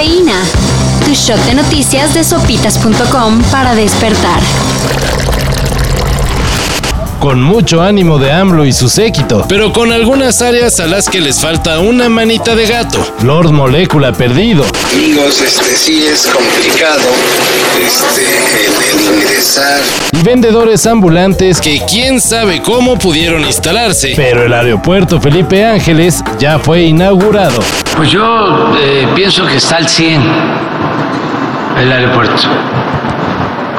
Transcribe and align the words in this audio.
Cafeína. 0.00 0.42
Tu 1.04 1.12
shot 1.12 1.38
de 1.44 1.54
noticias 1.54 2.14
de 2.14 2.24
sopitas.com 2.24 3.42
para 3.50 3.74
despertar. 3.74 4.40
Con 7.18 7.42
mucho 7.42 7.82
ánimo 7.82 8.18
de 8.18 8.32
AMLO 8.32 8.64
y 8.64 8.72
su 8.72 8.88
séquito, 8.88 9.44
pero 9.46 9.74
con 9.74 9.92
algunas 9.92 10.40
áreas 10.40 10.80
a 10.80 10.86
las 10.86 11.06
que 11.06 11.20
les 11.20 11.38
falta 11.38 11.80
una 11.80 12.08
manita 12.08 12.54
de 12.54 12.66
gato. 12.66 13.06
Lord 13.22 13.52
Molécula 13.52 14.14
perdido. 14.14 14.64
Amigos, 14.94 15.42
este 15.42 15.76
sí 15.76 16.06
es 16.06 16.26
complicado 16.28 17.02
Y 20.12 20.22
vendedores 20.22 20.86
ambulantes 20.86 21.60
que 21.60 21.82
quién 21.90 22.20
sabe 22.20 22.62
cómo 22.62 22.96
pudieron 22.98 23.44
instalarse. 23.44 24.12
Pero 24.14 24.44
el 24.44 24.52
aeropuerto 24.52 25.20
Felipe 25.20 25.64
Ángeles 25.64 26.22
ya 26.38 26.58
fue 26.58 26.82
inaugurado. 26.82 27.60
Pues 27.96 28.10
yo 28.10 28.72
eh, 28.80 29.08
pienso 29.14 29.46
que 29.46 29.56
está 29.56 29.76
al 29.76 29.88
100 29.88 30.22
el 31.80 31.92
aeropuerto. 31.92 32.34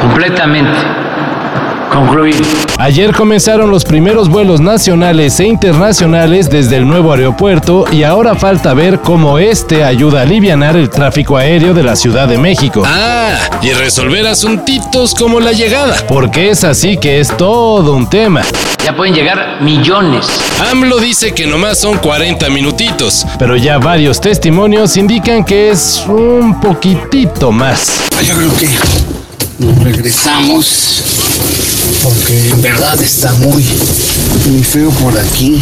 Completamente 0.01 0.77
concluido. 1.91 2.39
Ayer 2.77 3.13
comenzaron 3.13 3.69
los 3.69 3.83
primeros 3.83 4.29
vuelos 4.29 4.61
nacionales 4.61 5.39
e 5.39 5.45
internacionales 5.45 6.49
desde 6.49 6.77
el 6.77 6.87
nuevo 6.87 7.13
aeropuerto 7.13 7.85
y 7.91 8.03
ahora 8.03 8.35
falta 8.35 8.73
ver 8.73 8.99
cómo 8.99 9.37
este 9.37 9.83
ayuda 9.83 10.19
a 10.19 10.23
aliviar 10.23 10.51
el 10.75 10.89
tráfico 10.89 11.37
aéreo 11.37 11.73
de 11.73 11.83
la 11.83 11.95
Ciudad 11.95 12.27
de 12.27 12.37
México. 12.37 12.83
Ah, 12.85 13.37
y 13.61 13.71
resolver 13.71 14.27
asuntitos 14.27 15.15
como 15.15 15.39
la 15.39 15.51
llegada, 15.51 15.95
porque 16.07 16.49
es 16.49 16.63
así 16.63 16.97
que 16.97 17.19
es 17.19 17.35
todo 17.37 17.93
un 17.93 18.09
tema. 18.09 18.41
Ya 18.83 18.95
pueden 18.95 19.13
llegar 19.13 19.61
millones. 19.61 20.27
AMLO 20.71 20.99
dice 20.99 21.33
que 21.33 21.47
nomás 21.47 21.79
son 21.79 21.97
40 21.99 22.49
minutitos, 22.49 23.25
pero 23.39 23.55
ya 23.55 23.77
varios 23.77 24.19
testimonios 24.19 24.97
indican 24.97 25.43
que 25.45 25.69
es 25.69 26.03
un 26.07 26.59
poquitito 26.59 27.51
más. 27.51 28.09
Yo 28.23 28.35
creo 28.35 28.55
que 28.57 28.67
nos 29.59 29.83
regresamos 29.83 31.60
porque 32.03 32.49
en 32.49 32.61
verdad 32.61 33.01
está 33.01 33.31
muy, 33.33 33.65
muy 34.47 34.63
feo 34.63 34.89
por 34.91 35.17
aquí. 35.17 35.61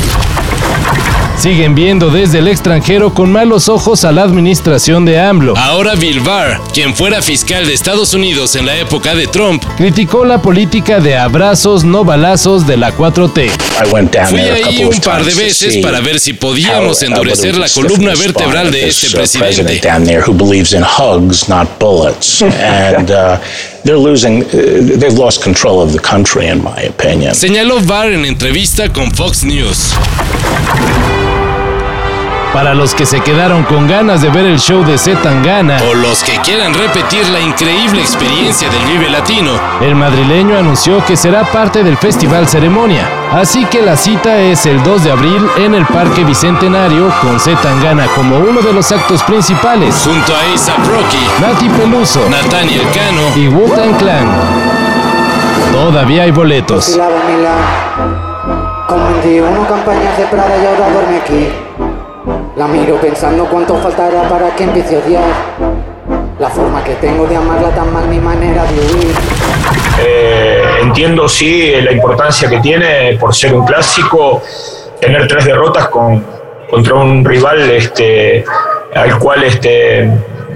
Siguen 1.38 1.74
viendo 1.74 2.10
desde 2.10 2.40
el 2.40 2.50
extranjero 2.50 3.14
con 3.14 3.32
malos 3.32 3.70
ojos 3.70 4.04
a 4.04 4.12
la 4.12 4.24
administración 4.24 5.06
de 5.06 5.20
AMLO. 5.22 5.56
Ahora 5.58 5.96
Bill 5.96 6.20
Barr, 6.20 6.60
quien 6.74 6.94
fuera 6.94 7.22
fiscal 7.22 7.66
de 7.66 7.74
Estados 7.74 8.14
Unidos 8.14 8.58
en 8.58 8.66
la 8.66 8.76
época 8.76 9.16
de 9.16 9.26
Trump, 9.28 9.64
criticó 9.78 10.26
la 10.26 10.42
política 10.42 11.00
de 11.00 11.18
abrazos 11.18 11.86
no 11.86 12.04
balazos 12.04 12.68
de 12.68 12.76
la 12.76 12.94
4T. 12.94 13.50
Fui 14.28 14.42
ahí 14.42 14.84
un 14.84 15.00
par 15.00 15.24
de 15.24 15.34
veces 15.34 15.78
para 15.78 16.02
ver 16.02 16.20
si 16.20 16.34
podíamos 16.34 17.02
endurecer 17.04 17.58
la 17.58 17.70
columna 17.70 18.14
vertebral 18.16 18.70
de 18.72 18.90
este 18.90 19.10
presidente. 19.10 19.80
they're 23.84 23.98
losing, 23.98 24.44
uh, 24.44 24.48
they've 25.00 25.18
lost 25.18 25.42
control 25.44 25.82
of 25.82 25.92
the 25.92 26.00
country, 26.00 26.48
in 26.48 26.64
my 26.64 26.82
opinion. 26.84 27.34
Señaló 27.34 27.80
Barr 27.86 28.12
en 28.12 28.26
entrevista 28.26 28.92
con 28.92 29.12
Fox 29.12 29.44
News. 29.44 29.94
Para 32.54 32.74
los 32.74 32.96
que 32.96 33.06
se 33.06 33.22
quedaron 33.22 33.64
con 33.64 33.88
ganas 33.88 34.22
de 34.24 34.30
ver 34.30 34.46
el 34.46 34.60
show 34.60 34.84
de 34.84 34.98
Zetangana 34.98 35.78
o 35.88 35.94
los 35.94 36.24
que 36.24 36.40
quieran 36.40 36.74
repetir 36.74 37.28
la 37.30 37.40
increíble 37.40 38.02
experiencia 38.02 38.68
del 38.70 38.84
Vive 38.86 39.08
Latino, 39.08 39.52
el 39.82 39.94
madrileño 39.94 40.58
anunció 40.58 41.06
que 41.06 41.16
será 41.16 41.44
parte 41.44 41.84
del 41.84 41.96
Festival 41.96 42.48
Ceremonia. 42.48 43.08
Así 43.32 43.66
que 43.66 43.84
la 43.84 43.96
cita 43.96 44.40
es 44.40 44.66
el 44.66 44.82
2 44.82 45.04
de 45.04 45.12
abril 45.12 45.48
en 45.58 45.76
el 45.76 45.86
Parque 45.86 46.24
Bicentenario 46.24 47.14
con 47.22 47.40
Zetangana 47.40 48.08
como 48.16 48.40
uno 48.40 48.62
de 48.62 48.74
los 48.74 48.92
actos 48.92 49.22
principales, 49.24 49.96
junto 50.04 50.34
a 50.36 50.48
Isa 50.54 50.74
Rocky, 50.78 51.30
Nati 51.40 51.70
Peluso, 51.70 52.28
Nathaniel 52.30 52.82
Cano 52.92 53.38
y 53.38 53.48
Wutan 53.48 53.94
Clan. 53.94 54.28
Todavía 55.72 56.24
hay 56.24 56.32
boletos. 56.32 57.00
Como 58.88 59.68
campañas 59.68 60.18
de 60.18 60.26
Prada 60.26 60.58
y 60.58 60.66
ahora 60.66 60.90
duerme 60.90 61.18
aquí. 61.18 61.69
La 62.60 62.68
miro 62.68 62.98
pensando 62.98 63.46
cuánto 63.46 63.74
faltará 63.78 64.28
para 64.28 64.54
que 64.54 64.66
empiece 64.66 64.98
a 64.98 65.00
odiar. 65.00 65.24
La 66.40 66.50
forma 66.50 66.84
que 66.84 66.94
tengo 66.96 67.26
de 67.26 67.38
amarla 67.38 67.70
tan 67.70 67.94
mal, 67.94 68.06
mi 68.10 68.20
manera 68.20 68.66
de 68.66 68.80
huir. 68.80 69.16
Eh, 70.06 70.80
entiendo 70.82 71.30
sí 71.30 71.72
la 71.82 71.94
importancia 71.94 72.50
que 72.50 72.60
tiene 72.60 73.18
por 73.18 73.34
ser 73.34 73.54
un 73.54 73.66
clásico 73.66 74.42
tener 75.00 75.26
tres 75.30 75.46
derrotas 75.46 75.88
con, 75.88 76.22
contra 76.70 76.96
un 76.96 77.24
rival 77.24 77.62
este, 77.72 78.44
al 78.94 79.18
cual 79.20 79.42
este, 79.46 80.12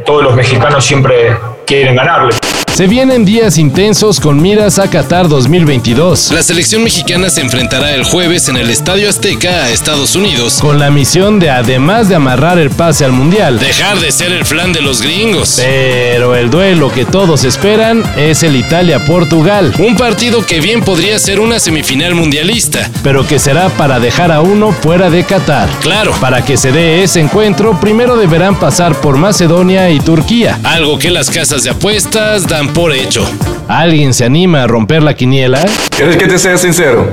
todos 0.06 0.24
los 0.24 0.36
mexicanos 0.36 0.84
siempre 0.84 1.38
quieren 1.66 1.96
ganarle. 1.96 2.34
Se 2.74 2.88
vienen 2.88 3.24
días 3.24 3.60
intensos 3.60 4.20
con 4.20 4.42
miras 4.42 4.80
a 4.80 4.90
Qatar 4.90 5.28
2022. 5.28 6.32
La 6.32 6.42
selección 6.42 6.84
mexicana 6.84 7.30
se 7.30 7.42
enfrentará 7.42 7.94
el 7.94 8.04
jueves 8.04 8.50
en 8.50 8.58
el 8.58 8.72
Estadio 8.72 9.08
Azteca 9.08 9.66
a 9.66 9.70
Estados 9.70 10.16
Unidos 10.16 10.58
con 10.60 10.80
la 10.80 10.90
misión 10.90 11.40
de, 11.40 11.52
además 11.52 12.10
de 12.10 12.16
amarrar 12.16 12.58
el 12.58 12.72
pase 12.72 13.06
al 13.06 13.12
Mundial, 13.12 13.60
dejar 13.60 14.00
de 14.00 14.12
ser 14.12 14.32
el 14.32 14.44
flan 14.44 14.74
de 14.74 14.82
los 14.82 15.04
gringos. 15.04 15.58
Pero 15.58 16.36
el 16.36 16.50
duelo 16.50 16.92
que 16.92 17.06
todos 17.06 17.44
esperan 17.44 18.04
es 18.18 18.42
el 18.42 18.56
Italia-Portugal. 18.56 19.72
Un 19.78 19.96
partido 19.96 20.44
que 20.44 20.60
bien 20.60 20.82
podría 20.82 21.20
ser 21.20 21.40
una 21.42 21.60
semifinal 21.60 22.16
mundialista, 22.16 22.90
pero 23.04 23.28
que 23.28 23.38
será 23.38 23.70
para 23.70 24.00
dejar 24.00 24.32
a 24.32 24.42
uno 24.42 24.72
fuera 24.72 25.12
de 25.12 25.24
Qatar. 25.24 25.70
Claro, 25.82 26.12
para 26.20 26.44
que 26.44 26.58
se 26.58 26.72
dé 26.72 27.04
ese 27.04 27.20
encuentro, 27.20 27.80
primero 27.80 28.18
deberán 28.18 28.60
pasar 28.60 29.00
por 29.00 29.16
Macedonia 29.18 29.92
y 29.92 30.00
Turquía, 30.00 30.60
algo 30.64 30.98
que 30.98 31.12
las 31.12 31.30
casas 31.30 31.64
de 31.64 31.70
apuestas 31.70 32.48
dan 32.48 32.63
por 32.70 32.92
hecho. 32.92 33.26
¿Alguien 33.68 34.14
se 34.14 34.26
anima 34.26 34.64
a 34.64 34.68
romper 34.68 35.04
la 35.04 35.14
quiniela? 35.14 35.64
¿Quieres 35.90 36.18
que 36.18 36.28
te 36.28 36.38
sea 36.38 36.58
sincero? 36.58 37.08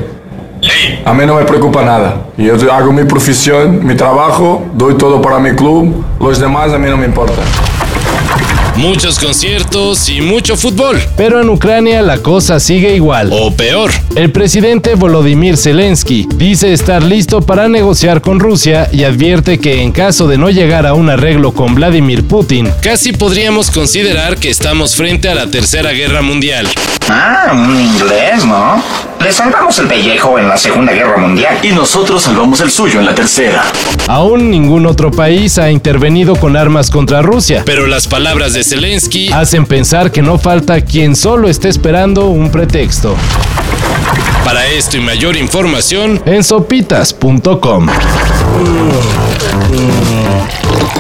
Sí. 0.60 0.98
A 1.04 1.14
mí 1.14 1.24
no 1.24 1.36
me 1.36 1.44
preocupa 1.44 1.82
nada. 1.82 2.16
Yo 2.36 2.54
hago 2.72 2.92
mi 2.92 3.04
profesión, 3.04 3.84
mi 3.84 3.94
trabajo, 3.94 4.66
doy 4.74 4.94
todo 4.94 5.22
para 5.22 5.38
mi 5.38 5.52
club. 5.52 6.04
Los 6.20 6.38
demás 6.38 6.72
a 6.72 6.78
mí 6.78 6.88
no 6.88 6.96
me 6.96 7.06
importan 7.06 7.44
muchos 8.76 9.18
conciertos 9.18 10.08
y 10.08 10.20
mucho 10.20 10.56
fútbol. 10.56 11.00
Pero 11.16 11.40
en 11.40 11.48
Ucrania 11.48 12.02
la 12.02 12.18
cosa 12.18 12.60
sigue 12.60 12.94
igual. 12.94 13.30
O 13.32 13.54
peor. 13.54 13.90
El 14.16 14.32
presidente 14.32 14.94
Volodymyr 14.94 15.56
Zelensky 15.56 16.26
dice 16.34 16.72
estar 16.72 17.02
listo 17.02 17.40
para 17.42 17.68
negociar 17.68 18.20
con 18.20 18.40
Rusia 18.40 18.88
y 18.92 19.04
advierte 19.04 19.58
que 19.58 19.82
en 19.82 19.92
caso 19.92 20.26
de 20.26 20.38
no 20.38 20.50
llegar 20.50 20.86
a 20.86 20.94
un 20.94 21.10
arreglo 21.10 21.52
con 21.52 21.74
Vladimir 21.74 22.24
Putin, 22.24 22.70
casi 22.82 23.12
podríamos 23.12 23.70
considerar 23.70 24.36
que 24.36 24.50
estamos 24.50 24.96
frente 24.96 25.28
a 25.28 25.34
la 25.34 25.50
Tercera 25.50 25.92
Guerra 25.92 26.22
Mundial. 26.22 26.66
Ah, 27.08 27.50
un 27.52 27.80
inglés, 27.80 28.44
¿no? 28.44 28.69
Le 29.30 29.36
salvamos 29.36 29.78
el 29.78 29.86
pellejo 29.86 30.40
en 30.40 30.48
la 30.48 30.56
Segunda 30.56 30.92
Guerra 30.92 31.16
Mundial. 31.16 31.56
Y 31.62 31.68
nosotros 31.68 32.20
salvamos 32.20 32.60
el 32.62 32.68
suyo 32.68 32.98
en 32.98 33.06
la 33.06 33.14
Tercera. 33.14 33.62
Aún 34.08 34.50
ningún 34.50 34.86
otro 34.86 35.12
país 35.12 35.56
ha 35.56 35.70
intervenido 35.70 36.34
con 36.34 36.56
armas 36.56 36.90
contra 36.90 37.22
Rusia, 37.22 37.62
pero 37.64 37.86
las 37.86 38.08
palabras 38.08 38.54
de 38.54 38.64
Zelensky 38.64 39.32
hacen 39.32 39.66
pensar 39.66 40.10
que 40.10 40.20
no 40.20 40.36
falta 40.36 40.80
quien 40.80 41.14
solo 41.14 41.48
esté 41.48 41.68
esperando 41.68 42.26
un 42.26 42.50
pretexto. 42.50 43.14
Para 44.44 44.66
esto 44.66 44.96
y 44.96 45.00
mayor 45.00 45.36
información 45.36 46.20
en 46.26 46.42
sopitas.com. 46.42 47.86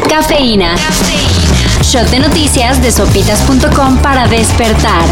Cafeína. 0.08 0.76
Shot 1.82 2.08
de 2.10 2.20
noticias 2.20 2.80
de 2.80 2.92
sopitas.com 2.92 3.98
para 3.98 4.28
despertar. 4.28 5.02